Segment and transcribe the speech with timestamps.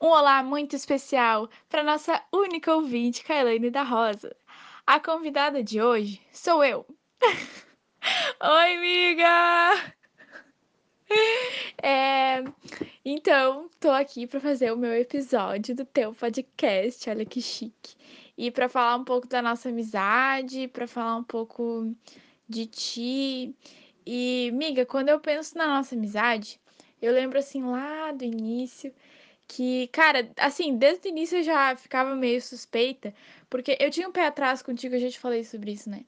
[0.00, 4.34] Um olá muito especial para nossa única ouvinte, Kailane da Rosa.
[4.86, 6.86] A convidada de hoje sou eu.
[8.40, 9.94] Oi, amiga!
[11.82, 12.42] É,
[13.04, 17.94] então, tô aqui para fazer o meu episódio do teu podcast, olha que chique.
[18.38, 21.94] E para falar um pouco da nossa amizade, para falar um pouco
[22.48, 23.54] de ti.
[24.06, 26.60] E, miga, quando eu penso na nossa amizade,
[27.00, 28.92] eu lembro assim lá do início
[29.46, 33.14] que, cara, assim, desde o início eu já ficava meio suspeita,
[33.50, 36.04] porque eu tinha um pé atrás contigo, eu já te falei sobre isso, né?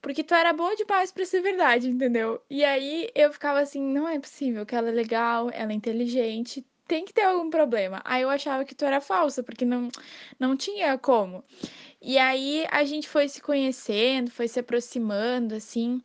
[0.00, 2.40] Porque tu era boa demais pra ser verdade, entendeu?
[2.48, 6.64] E aí eu ficava assim, não é possível que ela é legal, ela é inteligente,
[6.86, 8.02] tem que ter algum problema.
[8.04, 9.88] Aí eu achava que tu era falsa, porque não,
[10.38, 11.42] não tinha como.
[12.00, 16.02] E aí a gente foi se conhecendo, foi se aproximando, assim.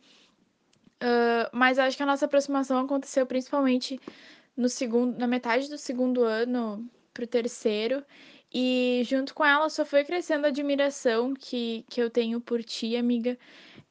[1.02, 3.99] Uh, mas acho que a nossa aproximação aconteceu principalmente
[4.55, 8.04] no segundo, na metade do segundo ano pro terceiro.
[8.51, 12.96] E junto com ela só foi crescendo a admiração que, que eu tenho por ti,
[12.96, 13.37] amiga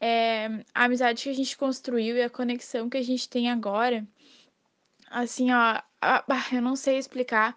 [0.00, 4.06] é, a amizade que a gente construiu e a conexão que a gente tem agora,
[5.10, 5.80] assim, ó,
[6.52, 7.56] eu não sei explicar.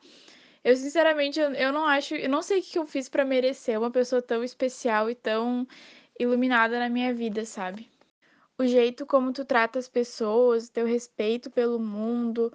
[0.64, 3.80] Eu, sinceramente, eu, eu não acho, eu não sei o que eu fiz para merecer
[3.80, 5.67] uma pessoa tão especial e tão
[6.20, 7.91] iluminada na minha vida, sabe?
[8.58, 12.54] O jeito como tu trata as pessoas, teu respeito pelo mundo,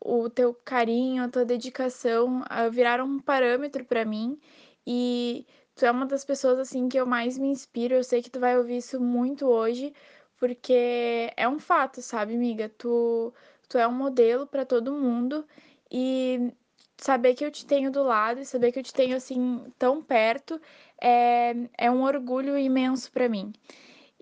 [0.00, 4.38] o teu carinho, a tua dedicação uh, viraram um parâmetro para mim
[4.86, 7.94] e tu é uma das pessoas assim que eu mais me inspiro.
[7.94, 9.92] Eu sei que tu vai ouvir isso muito hoje,
[10.38, 12.68] porque é um fato, sabe, amiga?
[12.78, 13.32] Tu,
[13.68, 15.46] tu é um modelo para todo mundo
[15.90, 16.52] e
[16.96, 20.02] saber que eu te tenho do lado e saber que eu te tenho assim tão
[20.02, 20.60] perto
[21.00, 23.52] é, é um orgulho imenso para mim.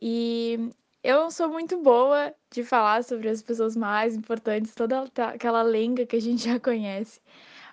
[0.01, 0.71] E
[1.07, 6.05] eu não sou muito boa de falar sobre as pessoas mais importantes, toda aquela lenga
[6.05, 7.21] que a gente já conhece.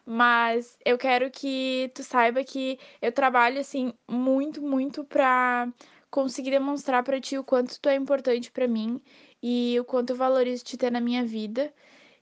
[0.05, 5.67] Mas eu quero que tu saiba que eu trabalho assim muito, muito pra
[6.11, 9.01] conseguir demonstrar para ti o quanto tu é importante para mim
[9.41, 11.73] e o quanto eu valorizo te ter na minha vida.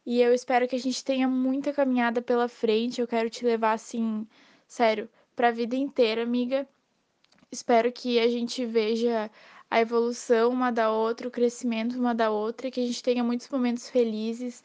[0.05, 3.01] E eu espero que a gente tenha muita caminhada pela frente.
[3.01, 4.25] Eu quero te levar assim,
[4.65, 6.65] sério, para a vida inteira, amiga.
[7.51, 9.29] Espero que a gente veja
[9.71, 13.49] a evolução uma da outra, o crescimento uma da outra, que a gente tenha muitos
[13.49, 14.63] momentos felizes,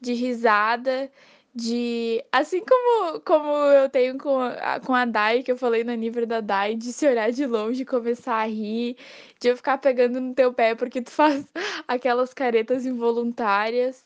[0.00, 1.10] de risada,
[1.54, 5.94] de assim como como eu tenho com a, com a Dai, que eu falei no
[5.94, 8.96] nível da Dai, de se olhar de longe começar a rir,
[9.40, 11.46] de eu ficar pegando no teu pé porque tu faz
[11.86, 14.04] aquelas caretas involuntárias.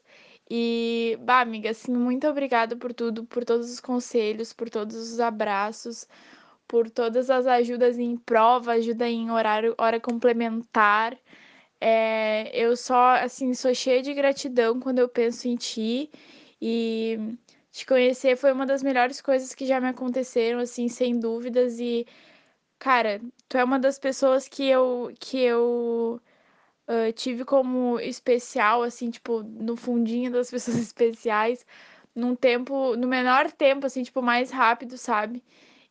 [0.51, 5.19] E, bah, amiga, assim, muito obrigada por tudo, por todos os conselhos, por todos os
[5.21, 6.07] abraços,
[6.73, 11.19] por todas as ajudas em prova, ajuda em horário, hora complementar.
[11.79, 16.11] É, eu só, assim, sou cheia de gratidão quando eu penso em ti
[16.63, 17.19] e
[17.71, 21.79] te conhecer foi uma das melhores coisas que já me aconteceram, assim, sem dúvidas.
[21.79, 22.07] E,
[22.79, 26.19] cara, tu é uma das pessoas que eu, que eu
[26.89, 31.67] uh, tive como especial, assim, tipo, no fundinho das pessoas especiais,
[32.15, 35.43] num tempo, no menor tempo, assim, tipo, mais rápido, sabe?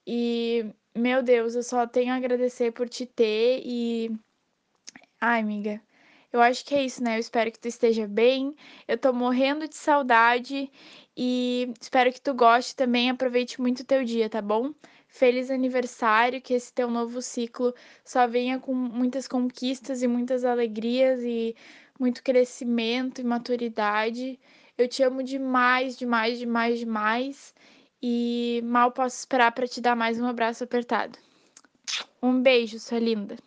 [0.06, 4.12] E, meu Deus, eu só tenho a agradecer por te ter e.
[5.19, 5.81] Ai, amiga.
[6.34, 7.17] Eu acho que é isso, né?
[7.17, 8.56] Eu espero que tu esteja bem.
[8.88, 10.72] Eu tô morrendo de saudade
[11.16, 13.09] e espero que tu goste também.
[13.09, 14.73] Aproveite muito o teu dia, tá bom?
[15.07, 17.73] Feliz aniversário, que esse teu novo ciclo
[18.06, 21.56] só venha com muitas conquistas e muitas alegrias e
[22.00, 24.39] muito crescimento e maturidade.
[24.78, 27.53] Eu te amo demais, demais, demais, demais.
[28.01, 31.17] E mal posso esperar para te dar mais um abraço apertado.
[32.22, 33.38] Um beijo, sua linda.